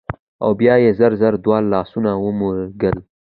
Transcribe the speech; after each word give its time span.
او 0.43 0.49
بيا 0.59 0.75
يې 0.83 0.91
زر 0.99 1.11
زر 1.21 1.33
دواړه 1.43 1.67
لاسونه 1.73 2.11
ومږل 2.23 2.97